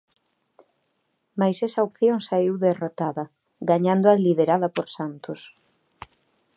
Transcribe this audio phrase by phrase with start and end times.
[1.39, 3.25] Mais esa opción saíu derrotada,
[3.69, 5.39] gañando a liderada por Santos.